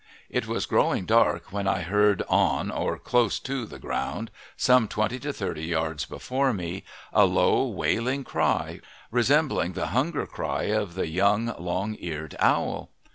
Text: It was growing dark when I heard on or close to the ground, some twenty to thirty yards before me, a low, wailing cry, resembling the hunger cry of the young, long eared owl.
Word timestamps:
It 0.31 0.47
was 0.47 0.65
growing 0.65 1.05
dark 1.05 1.51
when 1.53 1.67
I 1.67 1.83
heard 1.83 2.23
on 2.27 2.71
or 2.71 2.97
close 2.97 3.37
to 3.41 3.67
the 3.67 3.77
ground, 3.77 4.31
some 4.57 4.87
twenty 4.87 5.19
to 5.19 5.31
thirty 5.31 5.65
yards 5.65 6.05
before 6.05 6.53
me, 6.53 6.83
a 7.13 7.25
low, 7.25 7.67
wailing 7.67 8.23
cry, 8.23 8.79
resembling 9.11 9.73
the 9.73 9.85
hunger 9.93 10.25
cry 10.25 10.63
of 10.63 10.95
the 10.95 11.07
young, 11.07 11.53
long 11.59 11.95
eared 11.99 12.35
owl. 12.39 12.89